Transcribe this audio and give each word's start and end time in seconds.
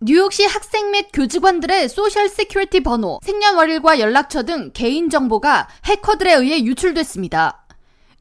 뉴욕시 0.00 0.44
학생 0.44 0.90
및 0.90 1.08
교직원들의 1.12 1.88
Social 1.88 2.28
Security 2.28 2.80
번호, 2.80 3.20
생년월일과 3.22 4.00
연락처 4.00 4.42
등 4.42 4.70
개인 4.74 5.08
정보가 5.08 5.68
해커들에 5.86 6.34
의해 6.34 6.62
유출됐습니다. 6.64 7.66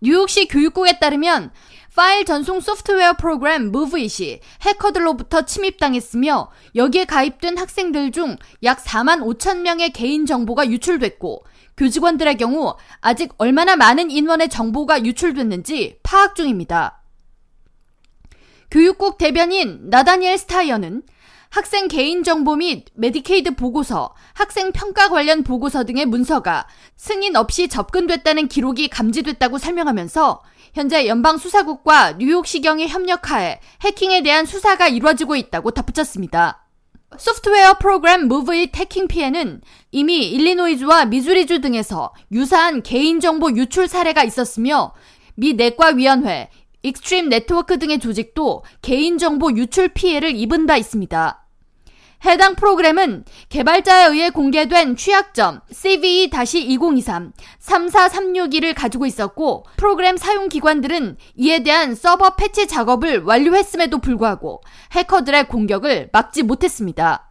뉴욕시 0.01 0.47
교육국에 0.47 0.99
따르면 0.99 1.51
파일 1.95 2.25
전송 2.25 2.59
소프트웨어 2.61 3.13
프로그램 3.13 3.71
무브잇이 3.71 4.39
해커들로부터 4.61 5.45
침입당했으며 5.45 6.51
여기에 6.75 7.05
가입된 7.05 7.57
학생들 7.57 8.11
중 8.11 8.37
약 8.63 8.83
4만 8.83 9.19
5천 9.21 9.59
명의 9.61 9.91
개인 9.91 10.25
정보가 10.25 10.69
유출됐고 10.69 11.43
교직원들의 11.77 12.37
경우 12.37 12.75
아직 13.01 13.33
얼마나 13.37 13.75
많은 13.75 14.09
인원의 14.09 14.49
정보가 14.49 15.05
유출됐는지 15.05 15.99
파악 16.03 16.35
중입니다. 16.35 17.01
교육국 18.71 19.17
대변인 19.19 19.89
나다니엘 19.89 20.37
스타이어는 20.37 21.03
학생 21.53 21.87
개인정보 21.87 22.55
및 22.55 22.85
메디케이드 22.95 23.53
보고서, 23.53 24.15
학생 24.33 24.71
평가 24.71 25.07
관련 25.07 25.43
보고서 25.43 25.83
등의 25.83 26.07
문서가 26.07 26.65
승인 26.97 27.35
없이 27.35 27.67
접근됐다는 27.67 28.47
기록이 28.47 28.87
감지됐다고 28.87 29.59
설명하면서 29.59 30.41
현재 30.73 31.05
연방수사국과 31.05 32.13
뉴욕시경의 32.13 32.87
협력하에 32.87 33.59
해킹에 33.81 34.23
대한 34.23 34.47
수사가 34.47 34.87
이루어지고 34.87 35.35
있다고 35.35 35.69
덧붙였습니다. 35.69 36.65
소프트웨어 37.19 37.75
프로그램 37.75 38.27
무브잇의 38.27 38.71
해킹 38.75 39.07
피해는 39.07 39.61
이미 39.91 40.29
일리노이주와 40.29 41.05
미주리주 41.05 41.61
등에서 41.61 42.15
유사한 42.31 42.81
개인정보 42.81 43.51
유출 43.51 43.87
사례가 43.87 44.23
있었으며 44.23 44.95
미 45.35 45.53
내과위원회, 45.53 46.49
익스트림 46.81 47.29
네트워크 47.29 47.77
등의 47.77 47.99
조직도 47.99 48.63
개인정보 48.81 49.51
유출 49.51 49.89
피해를 49.89 50.35
입은 50.35 50.65
바 50.65 50.77
있습니다. 50.77 51.41
해당 52.25 52.55
프로그램은 52.55 53.25
개발자에 53.49 54.07
의해 54.07 54.29
공개된 54.29 54.95
취약점 54.95 55.59
CVE-2023 55.71 57.33
34362를 57.59 58.73
가지고 58.73 59.05
있었고 59.05 59.65
프로그램 59.75 60.15
사용 60.15 60.47
기관들은 60.47 61.17
이에 61.35 61.63
대한 61.63 61.95
서버 61.95 62.35
패치 62.35 62.67
작업을 62.67 63.23
완료했음에도 63.23 63.97
불구하고 63.99 64.61
해커들의 64.93 65.47
공격을 65.49 66.09
막지 66.13 66.43
못했습니다. 66.43 67.29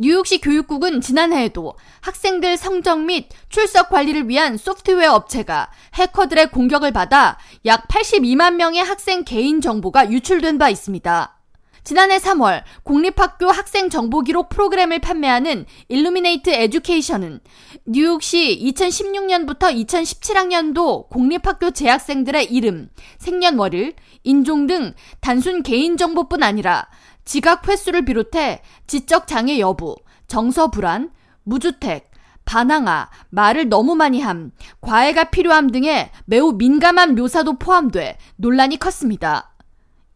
뉴욕시 0.00 0.40
교육국은 0.40 1.00
지난해에도 1.00 1.76
학생들 2.02 2.56
성적 2.56 3.00
및 3.00 3.30
출석 3.48 3.88
관리를 3.88 4.28
위한 4.28 4.56
소프트웨어 4.56 5.12
업체가 5.14 5.70
해커들의 5.94 6.52
공격을 6.52 6.92
받아 6.92 7.36
약 7.64 7.88
82만 7.88 8.54
명의 8.54 8.84
학생 8.84 9.24
개인 9.24 9.60
정보가 9.60 10.12
유출된 10.12 10.58
바 10.58 10.68
있습니다. 10.68 11.37
지난해 11.84 12.18
3월 12.18 12.62
공립학교 12.82 13.50
학생 13.50 13.88
정보 13.88 14.20
기록 14.20 14.48
프로그램을 14.48 14.98
판매하는 14.98 15.64
일루미네이트 15.88 16.50
에듀케이션은 16.50 17.40
뉴욕시 17.86 18.60
2016년부터 18.74 19.74
2017학년도 19.86 21.08
공립학교 21.08 21.70
재학생들의 21.70 22.52
이름, 22.52 22.88
생년월일, 23.18 23.94
인종 24.24 24.66
등 24.66 24.92
단순 25.20 25.62
개인정보뿐 25.62 26.42
아니라 26.42 26.88
지각 27.24 27.68
횟수를 27.68 28.04
비롯해 28.04 28.62
지적 28.86 29.26
장애 29.26 29.58
여부, 29.58 29.96
정서 30.26 30.70
불안, 30.70 31.10
무주택, 31.44 32.10
반항아, 32.44 33.10
말을 33.28 33.68
너무 33.68 33.94
많이 33.94 34.20
함, 34.20 34.52
과외가 34.80 35.24
필요함 35.24 35.70
등의 35.70 36.10
매우 36.24 36.52
민감한 36.52 37.14
묘사도 37.14 37.58
포함돼 37.58 38.16
논란이 38.36 38.78
컸습니다. 38.78 39.52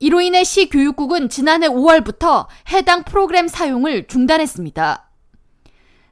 이로 0.03 0.21
인해 0.21 0.43
시 0.43 0.69
교육국은 0.69 1.29
지난해 1.29 1.69
5월부터 1.69 2.49
해당 2.73 3.05
프로그램 3.05 3.47
사용을 3.47 4.09
중단했습니다. 4.09 5.09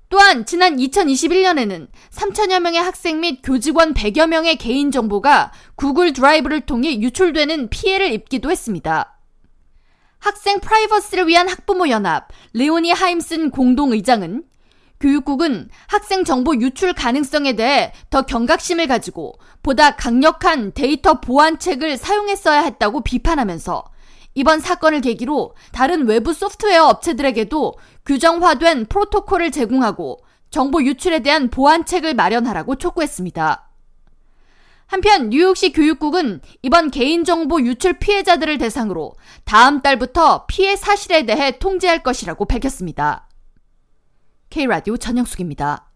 또한 0.08 0.46
지난 0.46 0.76
2021년에는 0.76 1.88
3천여 2.12 2.60
명의 2.60 2.80
학생 2.80 3.18
및 3.18 3.40
교직원 3.42 3.92
100여 3.92 4.28
명의 4.28 4.54
개인정보가 4.54 5.50
구글 5.74 6.12
드라이브를 6.12 6.60
통해 6.60 7.00
유출되는 7.00 7.68
피해를 7.70 8.12
입기도 8.12 8.52
했습니다. 8.52 9.18
학생 10.20 10.60
프라이버시를 10.60 11.26
위한 11.26 11.48
학부모 11.48 11.88
연합 11.88 12.28
레오니 12.52 12.92
하임슨 12.92 13.50
공동 13.50 13.90
의장은 13.90 14.44
교육국은 15.00 15.68
학생 15.88 16.24
정보 16.24 16.54
유출 16.56 16.92
가능성에 16.92 17.54
대해 17.54 17.92
더 18.10 18.22
경각심을 18.22 18.86
가지고 18.86 19.34
보다 19.62 19.96
강력한 19.96 20.72
데이터 20.72 21.20
보안책을 21.20 21.96
사용했어야 21.96 22.60
했다고 22.62 23.02
비판하면서 23.02 23.84
이번 24.34 24.60
사건을 24.60 25.00
계기로 25.00 25.54
다른 25.72 26.06
외부 26.06 26.32
소프트웨어 26.32 26.84
업체들에게도 26.84 27.74
규정화된 28.06 28.86
프로토콜을 28.86 29.50
제공하고 29.50 30.18
정보 30.50 30.82
유출에 30.82 31.20
대한 31.20 31.48
보안책을 31.48 32.14
마련하라고 32.14 32.76
촉구했습니다. 32.76 33.68
한편 34.86 35.30
뉴욕시 35.30 35.72
교육국은 35.72 36.40
이번 36.62 36.90
개인정보 36.90 37.60
유출 37.62 37.94
피해자들을 37.94 38.58
대상으로 38.58 39.14
다음 39.44 39.82
달부터 39.82 40.46
피해 40.46 40.74
사실에 40.74 41.24
대해 41.24 41.58
통지할 41.58 42.02
것이라고 42.02 42.44
밝혔습니다. 42.44 43.28
K라디오 44.50 44.96
전영숙입니다. 44.96 45.86